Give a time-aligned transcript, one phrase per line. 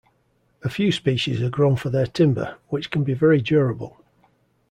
[0.63, 4.03] A few species are grown for their timber, which can be very durable.